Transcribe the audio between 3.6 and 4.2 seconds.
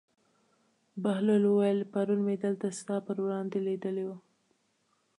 لیدلی و.